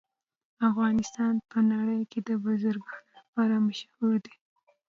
[0.69, 4.35] افغانستان په نړۍ کې د بزګانو لپاره مشهور دی.